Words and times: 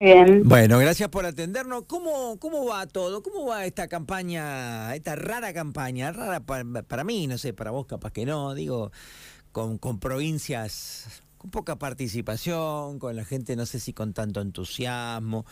Bueno, 0.00 0.78
gracias 0.78 1.08
por 1.08 1.26
atendernos. 1.26 1.84
¿Cómo, 1.86 2.38
¿Cómo 2.38 2.64
va 2.66 2.86
todo? 2.86 3.20
¿Cómo 3.20 3.46
va 3.46 3.66
esta 3.66 3.88
campaña, 3.88 4.94
esta 4.94 5.16
rara 5.16 5.52
campaña? 5.52 6.12
Rara 6.12 6.38
para, 6.38 6.64
para 6.84 7.02
mí, 7.02 7.26
no 7.26 7.36
sé, 7.36 7.52
para 7.52 7.72
vos 7.72 7.86
capaz 7.86 8.12
que 8.12 8.24
no, 8.24 8.54
digo, 8.54 8.92
con, 9.50 9.78
con 9.78 9.98
provincias 9.98 11.22
con 11.38 11.50
poca 11.50 11.76
participación, 11.78 12.98
con 12.98 13.14
la 13.16 13.24
gente 13.24 13.56
no 13.56 13.64
sé 13.64 13.80
si 13.80 13.92
con 13.92 14.12
tanto 14.12 14.40
entusiasmo. 14.40 15.46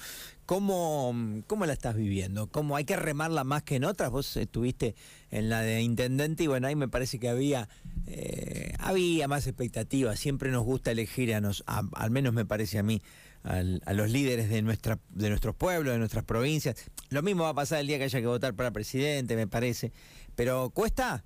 ¿Cómo, 0.45 1.15
cómo 1.47 1.67
la 1.67 1.73
estás 1.73 1.97
viviendo? 1.97 2.49
¿Cómo 2.49 2.77
hay 2.77 2.85
que 2.85 2.97
remarla 2.97 3.45
más 3.45 3.63
que 3.63 3.77
en 3.77 3.85
otras? 3.85 4.11
Vos 4.11 4.37
estuviste 4.37 4.95
en 5.31 5.49
la 5.49 5.61
de 5.61 5.83
intendente 5.83 6.45
y 6.45 6.47
bueno, 6.47 6.67
ahí 6.69 6.77
me 6.77 6.89
parece 6.89 7.19
que 7.19 7.29
había, 7.29 7.69
eh, 8.07 8.75
había 8.79 9.29
más 9.29 9.47
expectativas. 9.47 10.19
Siempre 10.19 10.51
nos 10.51 10.65
gusta 10.65 10.91
elegir 10.91 11.35
a 11.35 11.41
nos, 11.41 11.65
al 11.67 12.11
menos 12.11 12.33
me 12.33 12.45
parece 12.45 12.79
a 12.79 12.83
mí, 12.83 13.01
a 13.47 13.93
los 13.93 14.11
líderes 14.11 14.51
de, 14.51 14.61
nuestra, 14.61 14.99
de 15.11 15.29
nuestros 15.29 15.55
pueblos, 15.55 15.93
de 15.93 15.99
nuestras 15.99 16.25
provincias. 16.25 16.91
Lo 17.11 17.23
mismo 17.23 17.45
va 17.45 17.51
a 17.51 17.55
pasar 17.55 17.79
el 17.79 17.87
día 17.87 17.99
que 17.99 18.05
haya 18.05 18.21
que 18.21 18.27
votar 18.27 18.55
para 18.55 18.73
presidente, 18.73 19.37
me 19.37 19.47
parece. 19.47 19.93
Pero 20.35 20.71
¿cuesta? 20.71 21.23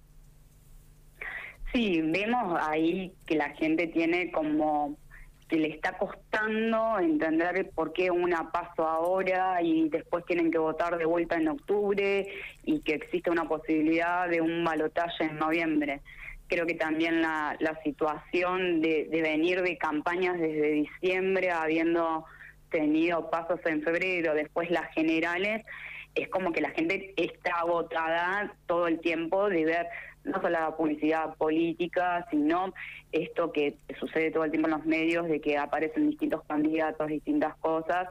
Sí, 1.72 2.02
vemos 2.02 2.58
ahí 2.60 3.14
que 3.26 3.36
la 3.36 3.50
gente 3.50 3.86
tiene 3.86 4.30
como 4.30 4.98
que 5.48 5.56
le 5.56 5.68
está 5.68 5.98
costando 5.98 6.98
entender 7.00 7.70
por 7.74 7.92
qué 7.92 8.10
una 8.10 8.52
paso 8.52 8.86
ahora 8.86 9.60
y 9.62 9.88
después 9.88 10.24
tienen 10.24 10.50
que 10.50 10.58
votar 10.58 10.96
de 10.96 11.04
vuelta 11.06 11.36
en 11.36 11.48
octubre 11.48 12.28
y 12.64 12.80
que 12.80 12.94
existe 12.94 13.30
una 13.30 13.48
posibilidad 13.48 14.28
de 14.28 14.40
un 14.40 14.62
balotaje 14.62 15.24
en 15.24 15.38
noviembre. 15.38 16.02
Creo 16.50 16.66
que 16.66 16.74
también 16.74 17.22
la, 17.22 17.56
la 17.60 17.80
situación 17.82 18.82
de, 18.82 19.06
de 19.08 19.22
venir 19.22 19.62
de 19.62 19.78
campañas 19.78 20.38
desde 20.38 20.72
diciembre, 20.72 21.52
habiendo 21.52 22.26
tenido 22.70 23.30
pasos 23.30 23.60
en 23.64 23.82
febrero, 23.82 24.34
después 24.34 24.68
las 24.70 24.92
generales, 24.92 25.64
es 26.14 26.28
como 26.28 26.52
que 26.52 26.60
la 26.60 26.70
gente 26.70 27.14
está 27.16 27.60
agotada 27.60 28.52
todo 28.66 28.88
el 28.88 28.98
tiempo 29.00 29.48
de 29.48 29.64
ver 29.64 29.86
no 30.24 30.40
solo 30.40 30.50
la 30.50 30.76
publicidad 30.76 31.34
política, 31.36 32.26
sino 32.30 32.72
esto 33.12 33.52
que 33.52 33.76
sucede 33.98 34.30
todo 34.30 34.44
el 34.44 34.50
tiempo 34.50 34.68
en 34.68 34.74
los 34.74 34.86
medios, 34.86 35.26
de 35.26 35.40
que 35.40 35.56
aparecen 35.56 36.10
distintos 36.10 36.42
candidatos, 36.46 37.08
distintas 37.08 37.56
cosas, 37.56 38.08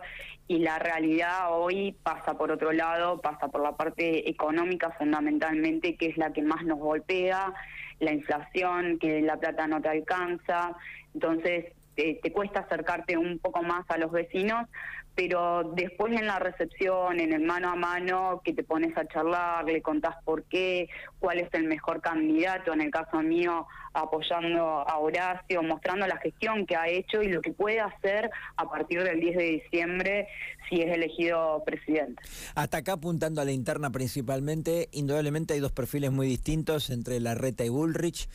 y 0.48 0.60
la 0.60 0.80
realidad 0.80 1.52
hoy 1.52 1.96
pasa 2.04 2.38
por 2.38 2.52
otro 2.52 2.72
lado, 2.72 3.22
pasa 3.22 3.48
por 3.48 3.62
la 3.62 3.74
parte 3.74 4.30
económica 4.30 4.92
fundamentalmente, 4.92 5.96
que 5.96 6.08
es 6.08 6.18
la 6.18 6.34
que 6.34 6.42
más 6.42 6.64
nos 6.64 6.80
golpea, 6.80 7.54
la 8.00 8.12
inflación, 8.12 8.98
que 8.98 9.22
la 9.22 9.38
plata 9.38 9.68
no 9.68 9.82
te 9.82 9.90
alcanza, 9.90 10.76
entonces 11.14 11.66
te 11.96 12.32
cuesta 12.32 12.62
acercarte 12.62 13.18
un 13.18 13.40
poco 13.40 13.62
más 13.62 13.84
a 13.90 13.98
los 13.98 14.12
vecinos, 14.12 14.68
pero 15.16 15.64
después 15.76 16.14
en 16.14 16.28
la 16.28 16.40
recepción, 16.40 17.20
en 17.20 17.34
el 17.34 17.44
mano 17.44 17.70
a 17.70 17.76
mano, 17.76 18.42
que 18.44 18.54
te 18.54 18.64
pones 18.64 18.98
a 18.98 19.06
charlar, 19.06 19.66
le 19.66 19.82
contás 19.82 20.16
por 20.24 20.44
qué, 20.44 20.90
cuál 21.20 21.40
es 21.40 21.54
el 21.54 21.66
mejor 21.66 22.02
candidato, 22.02 22.74
en 22.74 22.82
el 22.82 22.92
caso 22.92 23.22
mío, 23.22 23.68
apoyando 23.94 24.88
a 24.88 24.98
Horacio, 24.98 25.62
mostrando 25.64 26.08
la 26.08 26.18
gestión 26.18 26.66
que 26.66 26.76
ha 26.76 26.88
hecho 26.88 27.22
y 27.22 27.28
lo 27.28 27.42
que 27.42 27.52
puede 27.52 27.80
hacer 27.80 28.30
a 28.56 28.70
partir 28.70 29.04
del 29.04 29.20
10 29.20 29.38
de 29.38 29.44
diciembre 29.44 30.28
si 30.70 30.82
es 30.82 30.92
elegido 30.94 31.64
presidente. 31.66 32.22
Hasta 32.56 32.78
acá 32.78 32.94
apuntando 32.94 33.42
a 33.42 33.46
la 33.46 33.52
interna 33.52 33.90
principalmente, 33.90 34.88
indudablemente 34.92 35.54
hay 35.54 35.60
dos 35.60 35.72
perfiles 35.72 36.12
muy 36.12 36.28
distintos 36.28 36.90
entre 36.90 37.20
Larreta 37.20 37.66
y 37.66 37.70
Bullrich. 37.70 38.30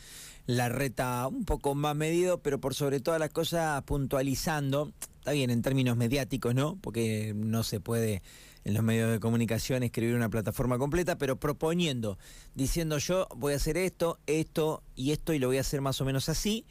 Larreta 0.47 1.27
un 1.27 1.45
poco 1.45 1.73
más 1.73 1.95
medido, 1.95 2.39
pero 2.43 2.59
por 2.59 2.75
sobre 2.75 2.99
todas 2.99 3.19
las 3.19 3.31
cosas 3.31 3.81
puntualizando 3.83 4.91
está 5.25 5.31
bien 5.31 5.49
en 5.49 5.63
términos 5.63 5.97
mediáticos, 5.97 6.53
¿no? 6.53 6.77
Porque 6.81 7.33
no 7.35 7.63
se 7.63 7.79
puede 7.79 8.21
en 8.63 8.75
los 8.75 8.83
medios 8.83 9.11
de 9.11 9.19
comunicación 9.19 9.81
escribir 9.81 10.13
una 10.13 10.29
plataforma 10.29 10.77
completa, 10.77 11.17
pero 11.17 11.39
proponiendo, 11.39 12.19
diciendo 12.53 12.99
yo 12.99 13.27
voy 13.35 13.53
a 13.53 13.55
hacer 13.55 13.75
esto, 13.75 14.19
esto 14.27 14.83
y 14.95 15.13
esto 15.13 15.33
y 15.33 15.39
lo 15.39 15.47
voy 15.47 15.57
a 15.57 15.61
hacer 15.61 15.81
más 15.81 15.99
o 15.99 16.05
menos 16.05 16.29
así. 16.29 16.63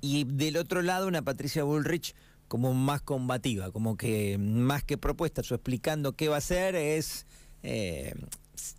Y 0.00 0.24
del 0.24 0.56
otro 0.56 0.80
lado 0.80 1.08
una 1.08 1.20
Patricia 1.20 1.62
Bullrich 1.62 2.14
como 2.48 2.72
más 2.72 3.02
combativa, 3.02 3.70
como 3.70 3.98
que 3.98 4.38
más 4.38 4.82
que 4.82 4.96
propuestas 4.96 5.52
o 5.52 5.54
explicando 5.54 6.14
qué 6.14 6.30
va 6.30 6.36
a 6.36 6.38
hacer 6.38 6.76
es 6.76 7.26
eh, 7.62 8.14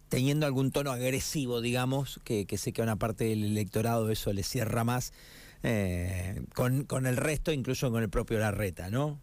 teniendo 0.10 0.48
algún 0.48 0.72
tono 0.72 0.90
agresivo, 0.90 1.62
digamos, 1.62 2.20
que, 2.24 2.48
que 2.48 2.58
sé 2.58 2.74
que 2.74 2.82
a 2.82 2.86
una 2.86 2.96
parte 2.96 3.26
del 3.26 3.44
electorado 3.44 4.10
eso 4.10 4.34
le 4.34 4.42
cierra 4.42 4.84
más 4.84 5.14
eh, 5.64 6.42
con, 6.56 6.86
con 6.86 7.06
el 7.06 7.18
resto, 7.18 7.52
incluso 7.52 7.92
con 7.92 8.02
el 8.04 8.10
propio 8.10 8.40
Larreta, 8.40 8.90
¿no? 8.90 9.20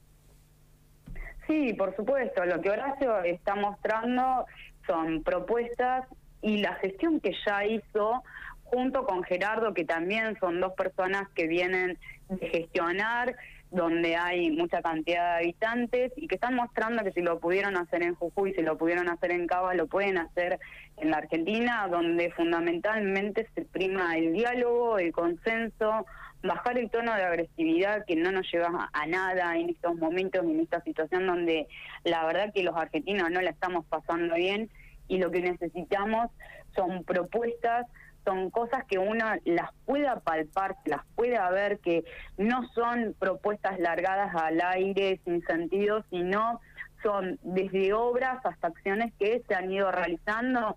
Sí, 1.46 1.72
por 1.74 1.96
supuesto. 1.96 2.44
Lo 2.44 2.60
que 2.60 2.70
Horacio 2.70 3.22
está 3.22 3.54
mostrando 3.54 4.46
son 4.86 5.22
propuestas 5.22 6.06
y 6.42 6.58
la 6.58 6.74
gestión 6.74 7.20
que 7.20 7.32
ya 7.46 7.64
hizo 7.64 8.22
junto 8.64 9.04
con 9.04 9.22
Gerardo, 9.24 9.72
que 9.72 9.84
también 9.84 10.38
son 10.40 10.60
dos 10.60 10.74
personas 10.74 11.28
que 11.34 11.46
vienen 11.46 11.98
de 12.28 12.48
gestionar 12.48 13.34
donde 13.70 14.16
hay 14.16 14.50
mucha 14.50 14.80
cantidad 14.80 15.32
de 15.32 15.44
habitantes 15.44 16.12
y 16.16 16.26
que 16.26 16.36
están 16.36 16.54
mostrando 16.54 17.04
que 17.04 17.12
si 17.12 17.20
lo 17.20 17.38
pudieron 17.38 17.76
hacer 17.76 18.02
en 18.02 18.14
Jujuy, 18.14 18.54
si 18.54 18.62
lo 18.62 18.78
pudieron 18.78 19.08
hacer 19.08 19.30
en 19.30 19.46
Cava, 19.46 19.74
lo 19.74 19.86
pueden 19.86 20.18
hacer 20.18 20.58
en 20.96 21.10
la 21.10 21.18
Argentina, 21.18 21.86
donde 21.90 22.30
fundamentalmente 22.30 23.46
se 23.54 23.64
prima 23.64 24.16
el 24.16 24.32
diálogo, 24.32 24.98
el 24.98 25.12
consenso, 25.12 26.06
bajar 26.42 26.78
el 26.78 26.90
tono 26.90 27.14
de 27.14 27.24
agresividad 27.24 28.04
que 28.06 28.16
no 28.16 28.32
nos 28.32 28.50
lleva 28.50 28.90
a 28.92 29.06
nada 29.06 29.56
en 29.56 29.70
estos 29.70 29.96
momentos, 29.96 30.44
en 30.44 30.60
esta 30.60 30.80
situación 30.82 31.26
donde 31.26 31.66
la 32.04 32.24
verdad 32.24 32.52
que 32.54 32.62
los 32.62 32.76
argentinos 32.76 33.30
no 33.30 33.42
la 33.42 33.50
estamos 33.50 33.84
pasando 33.86 34.34
bien 34.34 34.70
y 35.08 35.18
lo 35.18 35.30
que 35.30 35.40
necesitamos 35.40 36.30
son 36.74 37.02
propuestas 37.04 37.86
son 38.28 38.50
cosas 38.50 38.84
que 38.84 38.98
uno 38.98 39.24
las 39.46 39.70
pueda 39.86 40.20
palpar, 40.20 40.76
las 40.84 41.00
pueda 41.14 41.48
ver, 41.50 41.78
que 41.78 42.04
no 42.36 42.68
son 42.74 43.14
propuestas 43.18 43.80
largadas 43.80 44.34
al 44.34 44.60
aire 44.60 45.18
sin 45.24 45.42
sentido, 45.46 46.04
sino 46.10 46.60
son 47.02 47.38
desde 47.42 47.94
obras 47.94 48.44
hasta 48.44 48.66
acciones 48.66 49.14
que 49.18 49.42
se 49.48 49.54
han 49.54 49.72
ido 49.72 49.90
realizando. 49.90 50.76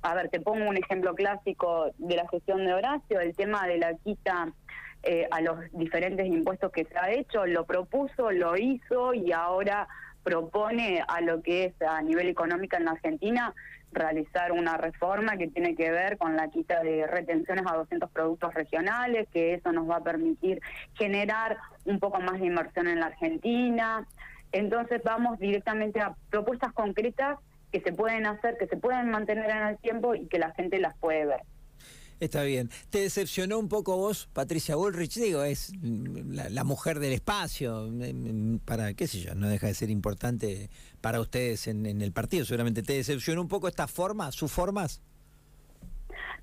A 0.00 0.14
ver, 0.14 0.30
te 0.30 0.40
pongo 0.40 0.66
un 0.70 0.78
ejemplo 0.78 1.14
clásico 1.14 1.90
de 1.98 2.16
la 2.16 2.26
gestión 2.28 2.64
de 2.64 2.72
Horacio, 2.72 3.20
el 3.20 3.36
tema 3.36 3.66
de 3.66 3.76
la 3.76 3.94
quita 3.96 4.54
eh, 5.02 5.28
a 5.30 5.42
los 5.42 5.58
diferentes 5.72 6.26
impuestos 6.26 6.72
que 6.72 6.86
se 6.86 6.98
ha 6.98 7.10
hecho, 7.10 7.44
lo 7.44 7.66
propuso, 7.66 8.30
lo 8.30 8.56
hizo 8.56 9.12
y 9.12 9.32
ahora 9.32 9.86
propone 10.26 11.04
a 11.06 11.20
lo 11.20 11.40
que 11.40 11.66
es 11.66 11.82
a 11.82 12.02
nivel 12.02 12.26
económico 12.26 12.76
en 12.76 12.86
la 12.86 12.90
Argentina 12.90 13.54
realizar 13.92 14.50
una 14.50 14.76
reforma 14.76 15.36
que 15.36 15.46
tiene 15.46 15.76
que 15.76 15.88
ver 15.88 16.18
con 16.18 16.34
la 16.34 16.48
quita 16.48 16.82
de 16.82 17.06
retenciones 17.06 17.64
a 17.64 17.76
200 17.76 18.10
productos 18.10 18.52
regionales, 18.52 19.28
que 19.32 19.54
eso 19.54 19.70
nos 19.70 19.88
va 19.88 19.98
a 19.98 20.02
permitir 20.02 20.60
generar 20.94 21.58
un 21.84 22.00
poco 22.00 22.20
más 22.20 22.40
de 22.40 22.46
inversión 22.46 22.88
en 22.88 22.98
la 22.98 23.06
Argentina. 23.06 24.04
Entonces 24.50 25.00
vamos 25.04 25.38
directamente 25.38 26.00
a 26.00 26.16
propuestas 26.28 26.72
concretas 26.72 27.38
que 27.70 27.80
se 27.80 27.92
pueden 27.92 28.26
hacer, 28.26 28.58
que 28.58 28.66
se 28.66 28.76
pueden 28.76 29.10
mantener 29.10 29.48
en 29.48 29.62
el 29.68 29.78
tiempo 29.78 30.16
y 30.16 30.26
que 30.26 30.40
la 30.40 30.50
gente 30.54 30.80
las 30.80 30.96
puede 30.98 31.24
ver. 31.24 31.42
Está 32.18 32.42
bien. 32.44 32.70
¿Te 32.90 33.00
decepcionó 33.00 33.58
un 33.58 33.68
poco 33.68 33.96
vos, 33.96 34.28
Patricia 34.32 34.74
Bullrich? 34.74 35.16
Digo, 35.16 35.42
es 35.42 35.72
la, 35.82 36.64
mujer 36.64 36.98
del 36.98 37.12
espacio, 37.12 37.90
para, 38.64 38.94
qué 38.94 39.06
sé 39.06 39.20
yo, 39.20 39.34
no 39.34 39.48
deja 39.48 39.66
de 39.66 39.74
ser 39.74 39.90
importante 39.90 40.70
para 41.02 41.20
ustedes 41.20 41.66
en, 41.66 41.86
el 41.86 42.12
partido, 42.12 42.46
seguramente. 42.46 42.82
¿Te 42.82 42.94
decepcionó 42.94 43.42
un 43.42 43.48
poco 43.48 43.68
esta 43.68 43.86
forma, 43.86 44.32
sus 44.32 44.50
formas? 44.50 45.02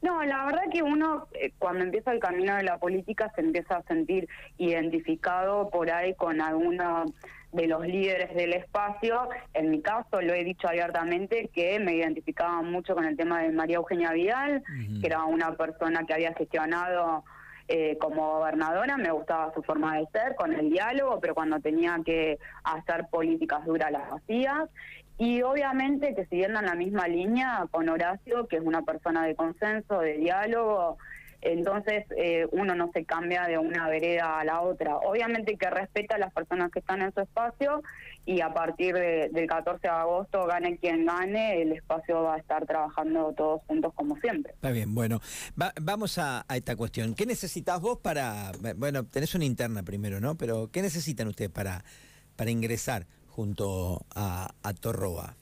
No, 0.03 0.21
la 0.23 0.45
verdad 0.45 0.63
que 0.71 0.83
uno 0.83 1.27
eh, 1.33 1.53
cuando 1.57 1.85
empieza 1.85 2.11
el 2.11 2.19
camino 2.19 2.55
de 2.55 2.63
la 2.63 2.77
política 2.77 3.31
se 3.35 3.41
empieza 3.41 3.77
a 3.77 3.83
sentir 3.83 4.27
identificado 4.57 5.69
por 5.69 5.89
ahí 5.89 6.13
con 6.15 6.41
alguna 6.41 7.05
de 7.53 7.67
los 7.67 7.85
líderes 7.87 8.35
del 8.35 8.53
espacio. 8.53 9.29
En 9.53 9.69
mi 9.71 9.81
caso, 9.81 10.21
lo 10.21 10.33
he 10.33 10.43
dicho 10.43 10.67
abiertamente, 10.67 11.49
que 11.53 11.79
me 11.79 11.95
identificaba 11.95 12.61
mucho 12.61 12.95
con 12.95 13.05
el 13.05 13.15
tema 13.15 13.41
de 13.41 13.51
María 13.51 13.77
Eugenia 13.77 14.11
Vidal, 14.11 14.63
que 14.99 15.07
era 15.07 15.23
una 15.23 15.55
persona 15.55 16.05
que 16.05 16.13
había 16.13 16.33
gestionado 16.33 17.23
eh, 17.69 17.97
como 17.99 18.39
gobernadora, 18.39 18.97
me 18.97 19.11
gustaba 19.11 19.53
su 19.53 19.63
forma 19.63 19.97
de 19.97 20.05
ser, 20.11 20.35
con 20.35 20.53
el 20.53 20.69
diálogo, 20.69 21.19
pero 21.21 21.33
cuando 21.33 21.59
tenía 21.59 21.97
que 22.05 22.37
hacer 22.63 23.07
políticas 23.09 23.65
duras 23.65 23.91
las 23.91 24.11
hacía. 24.11 24.67
Y 25.17 25.43
obviamente 25.43 26.15
que 26.15 26.25
siguiendo 26.25 26.59
en 26.59 26.65
la 26.65 26.75
misma 26.75 27.07
línea 27.07 27.65
con 27.71 27.87
Horacio, 27.87 28.47
que 28.47 28.57
es 28.57 28.63
una 28.63 28.81
persona 28.81 29.23
de 29.23 29.35
consenso, 29.35 29.99
de 29.99 30.17
diálogo, 30.17 30.97
entonces 31.43 32.05
eh, 32.17 32.47
uno 32.51 32.75
no 32.75 32.89
se 32.93 33.05
cambia 33.05 33.43
de 33.43 33.57
una 33.57 33.89
vereda 33.89 34.39
a 34.39 34.45
la 34.45 34.61
otra. 34.61 34.97
Obviamente 34.97 35.57
que 35.57 35.69
respeta 35.69 36.15
a 36.15 36.17
las 36.17 36.33
personas 36.33 36.71
que 36.71 36.79
están 36.79 37.01
en 37.01 37.13
su 37.13 37.21
espacio 37.21 37.83
y 38.25 38.41
a 38.41 38.53
partir 38.53 38.95
del 38.95 39.47
14 39.47 39.81
de 39.81 39.89
agosto, 39.89 40.45
gane 40.45 40.77
quien 40.77 41.05
gane, 41.05 41.61
el 41.61 41.73
espacio 41.73 42.23
va 42.23 42.35
a 42.35 42.37
estar 42.37 42.65
trabajando 42.65 43.33
todos 43.33 43.61
juntos 43.67 43.93
como 43.93 44.15
siempre. 44.17 44.53
Está 44.53 44.71
bien, 44.71 44.95
bueno, 44.95 45.19
vamos 45.81 46.17
a, 46.17 46.45
esta 46.53 46.75
cuestión. 46.75 47.15
¿Qué 47.15 47.25
necesitas 47.25 47.81
vos 47.81 47.99
para, 47.99 48.51
bueno, 48.77 49.05
tenés 49.05 49.35
una 49.35 49.45
interna 49.45 49.83
primero, 49.83 50.21
¿no? 50.21 50.35
Pero 50.35 50.69
¿qué 50.71 50.81
necesitan 50.81 51.27
ustedes 51.27 51.51
para, 51.51 51.83
para 52.37 52.49
ingresar 52.51 53.05
junto 53.27 54.05
a, 54.15 54.51
a 54.63 54.73
Torroba 54.73 55.35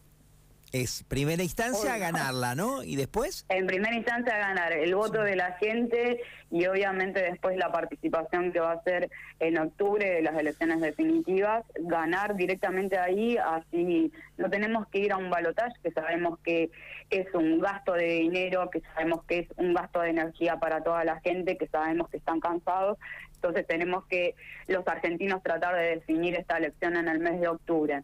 es 0.71 1.03
primera 1.03 1.43
instancia 1.43 1.97
ganarla, 1.97 2.55
¿no? 2.55 2.83
Y 2.83 2.95
después. 2.95 3.45
En 3.49 3.67
primera 3.67 3.95
instancia 3.95 4.37
ganar 4.37 4.71
el 4.71 4.95
voto 4.95 5.21
de 5.21 5.35
la 5.35 5.53
gente 5.53 6.21
y 6.49 6.65
obviamente 6.65 7.21
después 7.21 7.57
la 7.57 7.71
participación 7.71 8.51
que 8.51 8.59
va 8.59 8.73
a 8.73 8.83
ser 8.83 9.09
en 9.39 9.57
octubre 9.57 10.09
de 10.09 10.21
las 10.21 10.37
elecciones 10.37 10.81
definitivas, 10.81 11.65
ganar 11.79 12.35
directamente 12.35 12.97
ahí, 12.97 13.37
así 13.37 14.11
no 14.37 14.49
tenemos 14.49 14.87
que 14.87 14.99
ir 14.99 15.11
a 15.11 15.17
un 15.17 15.29
balotaje 15.29 15.75
que 15.83 15.91
sabemos 15.91 16.39
que 16.39 16.69
es 17.09 17.27
un 17.33 17.59
gasto 17.59 17.93
de 17.93 18.05
dinero, 18.05 18.69
que 18.69 18.81
sabemos 18.81 19.23
que 19.25 19.39
es 19.39 19.47
un 19.57 19.73
gasto 19.73 19.99
de 20.01 20.09
energía 20.09 20.57
para 20.57 20.83
toda 20.83 21.03
la 21.03 21.19
gente, 21.21 21.57
que 21.57 21.67
sabemos 21.67 22.09
que 22.09 22.17
están 22.17 22.39
cansados, 22.39 22.97
entonces 23.35 23.65
tenemos 23.65 24.05
que 24.05 24.35
los 24.67 24.87
argentinos 24.87 25.41
tratar 25.43 25.75
de 25.75 25.95
definir 25.95 26.35
esta 26.35 26.57
elección 26.57 26.95
en 26.95 27.07
el 27.07 27.19
mes 27.19 27.39
de 27.41 27.47
octubre 27.47 28.03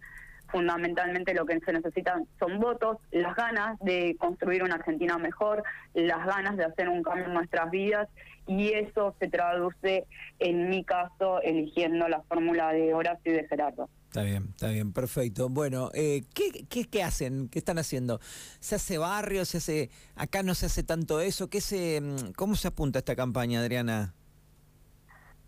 fundamentalmente 0.49 1.33
lo 1.33 1.45
que 1.45 1.59
se 1.59 1.73
necesitan 1.73 2.27
son 2.39 2.59
votos, 2.59 2.97
las 3.11 3.35
ganas 3.35 3.79
de 3.79 4.15
construir 4.17 4.63
una 4.63 4.75
Argentina 4.75 5.17
mejor, 5.17 5.63
las 5.93 6.25
ganas 6.25 6.57
de 6.57 6.65
hacer 6.65 6.89
un 6.89 7.03
cambio 7.03 7.25
en 7.25 7.33
nuestras 7.33 7.69
vidas 7.69 8.07
y 8.47 8.71
eso 8.73 9.15
se 9.19 9.27
traduce 9.27 10.05
en 10.39 10.69
mi 10.69 10.83
caso 10.83 11.41
eligiendo 11.41 12.07
la 12.07 12.21
fórmula 12.23 12.71
de 12.71 12.93
Horacio 12.93 13.33
y 13.33 13.35
de 13.35 13.47
Gerardo. 13.47 13.89
Está 14.07 14.23
bien, 14.23 14.47
está 14.49 14.69
bien, 14.69 14.93
perfecto. 14.93 15.49
Bueno, 15.49 15.91
eh, 15.93 16.23
¿qué, 16.33 16.65
qué, 16.69 16.85
qué 16.85 17.03
hacen? 17.03 17.49
¿Qué 17.49 17.59
están 17.59 17.77
haciendo? 17.77 18.19
¿Se 18.59 18.75
hace 18.75 18.97
barrio? 18.97 19.43
¿Se 19.43 19.57
hace 19.57 19.89
acá 20.15 20.43
no 20.43 20.55
se 20.55 20.67
hace 20.67 20.83
tanto 20.83 21.19
eso? 21.19 21.49
¿Qué 21.49 21.59
se, 21.59 21.99
mm, 21.99 22.31
¿Cómo 22.35 22.55
se 22.55 22.69
apunta 22.69 22.99
esta 22.99 23.15
campaña, 23.15 23.59
Adriana? 23.59 24.13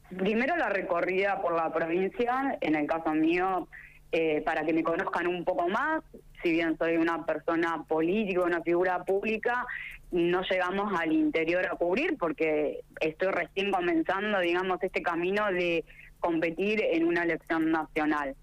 Primero 0.10 0.58
la 0.58 0.70
recorrida 0.70 1.42
por 1.42 1.56
la 1.56 1.72
provincia, 1.72 2.58
en 2.62 2.76
el 2.76 2.86
caso 2.88 3.14
mío 3.14 3.68
eh, 4.12 4.42
para 4.42 4.64
que 4.66 4.74
me 4.74 4.84
conozcan 4.84 5.28
un 5.28 5.44
poco 5.44 5.68
más. 5.68 6.04
Si 6.42 6.52
bien 6.52 6.78
soy 6.78 6.98
una 6.98 7.26
persona 7.26 7.84
política, 7.88 8.44
una 8.44 8.62
figura 8.62 9.04
pública, 9.04 9.66
no 10.12 10.42
llegamos 10.42 11.00
al 11.00 11.12
interior 11.12 11.66
a 11.68 11.76
cubrir 11.76 12.18
porque 12.18 12.82
estoy 13.00 13.28
recién 13.30 13.72
comenzando, 13.72 14.40
digamos, 14.40 14.82
este 14.82 15.02
camino 15.02 15.52
de 15.52 15.86
competir 16.20 16.82
en 16.84 17.06
una 17.06 17.24
elección 17.24 17.72
nacional. 17.72 18.36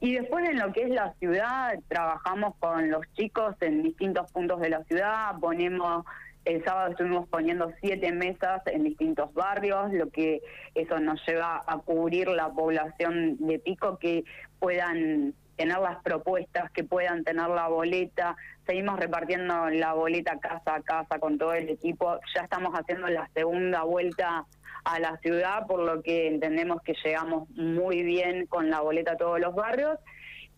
Y 0.00 0.14
después 0.14 0.48
en 0.48 0.58
lo 0.58 0.72
que 0.72 0.82
es 0.82 0.90
la 0.90 1.14
ciudad, 1.14 1.78
trabajamos 1.88 2.54
con 2.58 2.90
los 2.90 3.02
chicos 3.14 3.54
en 3.60 3.82
distintos 3.82 4.30
puntos 4.32 4.60
de 4.60 4.70
la 4.70 4.84
ciudad, 4.84 5.38
ponemos 5.40 6.04
el 6.44 6.62
sábado 6.62 6.90
estuvimos 6.90 7.26
poniendo 7.28 7.72
siete 7.80 8.12
mesas 8.12 8.62
en 8.66 8.84
distintos 8.84 9.32
barrios, 9.32 9.92
lo 9.92 10.10
que 10.10 10.42
eso 10.74 10.98
nos 11.00 11.24
lleva 11.26 11.62
a 11.66 11.78
cubrir 11.78 12.28
la 12.28 12.50
población 12.50 13.38
de 13.38 13.58
Pico 13.58 13.98
que 13.98 14.24
puedan 14.64 15.34
tener 15.56 15.78
las 15.78 16.02
propuestas, 16.02 16.70
que 16.70 16.84
puedan 16.84 17.22
tener 17.22 17.50
la 17.50 17.68
boleta. 17.68 18.34
Seguimos 18.66 18.98
repartiendo 18.98 19.68
la 19.68 19.92
boleta 19.92 20.38
casa 20.38 20.76
a 20.76 20.80
casa 20.80 21.18
con 21.18 21.36
todo 21.36 21.52
el 21.52 21.68
equipo. 21.68 22.18
Ya 22.34 22.44
estamos 22.44 22.72
haciendo 22.72 23.08
la 23.08 23.28
segunda 23.34 23.82
vuelta 23.82 24.46
a 24.84 24.98
la 25.00 25.18
ciudad, 25.18 25.66
por 25.66 25.80
lo 25.80 26.02
que 26.02 26.28
entendemos 26.28 26.80
que 26.80 26.94
llegamos 27.04 27.46
muy 27.50 28.02
bien 28.02 28.46
con 28.46 28.70
la 28.70 28.80
boleta 28.80 29.12
a 29.12 29.16
todos 29.18 29.38
los 29.38 29.54
barrios. 29.54 29.98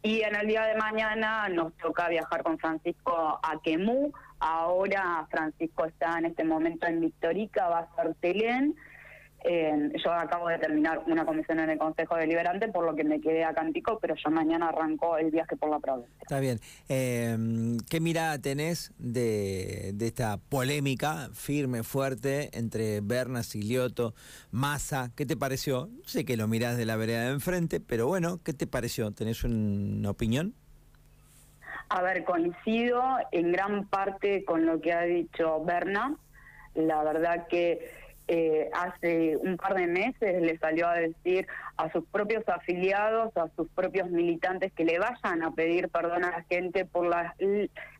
Y 0.04 0.22
en 0.22 0.36
el 0.36 0.46
día 0.46 0.62
de 0.66 0.76
mañana 0.76 1.48
nos 1.48 1.76
toca 1.78 2.08
viajar 2.08 2.44
con 2.44 2.58
Francisco 2.60 3.40
a 3.42 3.60
Quemú. 3.64 4.12
Ahora 4.38 5.26
Francisco 5.32 5.84
está 5.84 6.16
en 6.20 6.26
este 6.26 6.44
momento 6.44 6.86
en 6.86 7.00
Victorica, 7.00 7.68
va 7.68 7.80
a 7.80 7.96
ser 7.96 8.14
Telén. 8.20 8.76
Eh, 9.44 9.92
yo 10.04 10.12
acabo 10.12 10.48
de 10.48 10.58
terminar 10.58 11.02
una 11.06 11.24
comisión 11.24 11.60
en 11.60 11.70
el 11.70 11.78
Consejo 11.78 12.16
Deliberante, 12.16 12.68
por 12.68 12.84
lo 12.84 12.96
que 12.96 13.04
me 13.04 13.20
quedé 13.20 13.44
acá 13.44 13.62
en 13.62 13.72
pero 14.00 14.14
yo 14.16 14.30
mañana 14.30 14.68
arranco 14.68 15.16
el 15.18 15.30
viaje 15.30 15.56
por 15.56 15.70
la 15.70 15.78
provincia. 15.78 16.12
Está 16.20 16.40
bien. 16.40 16.58
Eh, 16.88 17.36
¿Qué 17.88 18.00
mirada 18.00 18.40
tenés 18.40 18.92
de, 18.98 19.92
de, 19.94 20.06
esta 20.06 20.38
polémica 20.38 21.28
firme, 21.32 21.82
fuerte, 21.82 22.50
entre 22.58 23.00
Berna, 23.02 23.42
Silioto, 23.42 24.14
Massa? 24.50 25.12
¿Qué 25.14 25.26
te 25.26 25.36
pareció? 25.36 25.90
Sé 26.06 26.24
que 26.24 26.36
lo 26.36 26.48
mirás 26.48 26.76
de 26.76 26.86
la 26.86 26.96
vereda 26.96 27.26
de 27.26 27.32
enfrente, 27.32 27.78
pero 27.78 28.08
bueno, 28.08 28.40
¿qué 28.42 28.52
te 28.52 28.66
pareció? 28.66 29.12
¿Tenés 29.12 29.44
una 29.44 30.10
opinión? 30.10 30.54
A 31.88 32.02
ver, 32.02 32.24
coincido 32.24 33.02
en 33.30 33.52
gran 33.52 33.86
parte 33.86 34.44
con 34.44 34.66
lo 34.66 34.80
que 34.80 34.92
ha 34.92 35.02
dicho 35.02 35.62
Berna. 35.64 36.16
La 36.74 37.02
verdad 37.04 37.46
que 37.48 37.90
eh, 38.28 38.68
hace 38.72 39.36
un 39.36 39.56
par 39.56 39.74
de 39.74 39.86
meses 39.86 40.42
le 40.42 40.58
salió 40.58 40.88
a 40.88 40.94
decir 40.94 41.46
a 41.76 41.92
sus 41.92 42.04
propios 42.06 42.42
afiliados, 42.48 43.36
a 43.36 43.48
sus 43.54 43.68
propios 43.68 44.10
militantes 44.10 44.72
que 44.72 44.84
le 44.84 44.98
vayan 44.98 45.44
a 45.44 45.52
pedir 45.52 45.88
perdón 45.90 46.24
a 46.24 46.30
la 46.30 46.42
gente 46.44 46.84
por 46.84 47.06
la, 47.06 47.36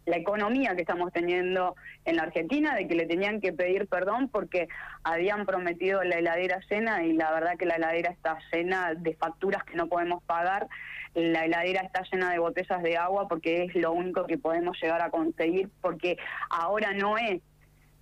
la 0.05 0.17
economía 0.17 0.75
que 0.75 0.81
estamos 0.81 1.13
teniendo 1.13 1.77
en 2.05 2.17
la 2.17 2.25
Argentina, 2.25 2.75
de 2.75 2.89
que 2.89 2.97
le 2.97 3.07
tenían 3.07 3.41
que 3.41 3.53
pedir 3.53 3.87
perdón 3.87 4.29
porque 4.29 4.69
habían 5.05 5.47
prometido 5.47 6.03
la 6.03 6.17
heladera 6.17 6.59
llena 6.69 7.05
y 7.05 7.13
la 7.13 7.31
verdad 7.31 7.57
que 7.57 7.67
la 7.67 7.77
heladera 7.77 8.11
está 8.11 8.39
llena 8.53 8.95
de 8.95 9.15
facturas 9.15 9.63
que 9.63 9.77
no 9.77 9.87
podemos 9.87 10.25
pagar. 10.25 10.67
La 11.15 11.45
heladera 11.45 11.83
está 11.83 12.03
llena 12.11 12.33
de 12.33 12.41
botellas 12.41 12.83
de 12.83 12.97
agua 12.97 13.29
porque 13.29 13.65
es 13.65 13.75
lo 13.77 13.93
único 13.93 14.27
que 14.27 14.39
podemos 14.39 14.77
llegar 14.83 15.03
a 15.03 15.11
conseguir 15.11 15.71
porque 15.81 16.19
ahora 16.51 16.93
no 16.93 17.17
es 17.17 17.41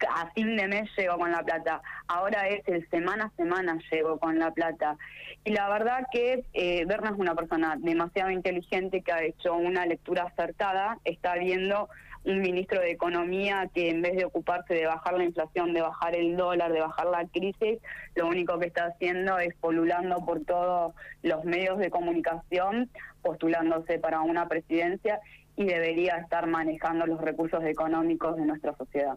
a 0.09 0.31
fin 0.33 0.57
de 0.57 0.69
mes 0.69 0.91
llego 0.97 1.19
con 1.19 1.31
la 1.31 1.43
plata, 1.43 1.83
ahora 2.07 2.49
es 2.49 2.67
el 2.69 2.89
semana 2.91 3.27
a 3.27 3.37
semana 3.37 3.79
llego 3.91 4.19
con 4.19 4.39
la 4.39 4.51
plata. 4.51 4.97
Y 5.45 5.53
la 5.53 5.69
verdad 5.69 6.07
que 6.13 6.45
eh, 6.53 6.85
Berna 6.87 7.11
es 7.11 7.19
una 7.19 7.35
persona 7.35 7.77
demasiado 7.79 8.31
inteligente 8.31 9.03
que 9.03 9.13
ha 9.13 9.23
hecho 9.23 9.55
una 9.55 9.87
lectura 9.87 10.25
acertada, 10.25 10.99
está 11.05 11.35
viendo 11.37 11.89
un 12.25 12.41
ministro 12.41 12.81
de 12.81 12.91
Economía 12.91 13.71
que 13.75 13.91
en 13.91 14.01
vez 14.01 14.17
de 14.17 14.25
ocuparse 14.25 14.75
de 14.75 14.87
bajar 14.87 15.15
la 15.15 15.25
inflación, 15.25 15.75
de 15.75 15.83
bajar 15.83 16.17
el 16.17 16.37
dólar, 16.37 16.73
de 16.73 16.81
bajar 16.81 17.07
la 17.07 17.27
crisis, 17.27 17.79
lo 18.15 18.27
único 18.27 18.59
que 18.59 18.67
está 18.67 18.87
haciendo 18.87 19.39
es 19.39 19.55
polulando 19.57 20.25
por 20.25 20.43
todos 20.45 20.95
los 21.23 21.45
medios 21.45 21.79
de 21.79 21.91
comunicación, 21.91 22.91
postulándose 23.23 23.99
para 23.99 24.23
una 24.23 24.49
presidencia 24.49 25.21
y 25.57 25.67
debería 25.67 26.17
estar 26.17 26.47
manejando 26.47 27.07
los 27.07 27.21
recursos 27.21 27.63
económicos 27.65 28.37
de 28.37 28.47
nuestra 28.47 28.75
sociedad. 28.77 29.17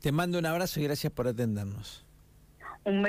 Te 0.00 0.12
mando 0.12 0.38
un 0.38 0.46
abrazo 0.46 0.80
y 0.80 0.84
gracias 0.84 1.12
por 1.12 1.26
atendernos. 1.26 2.04
Un. 2.84 3.02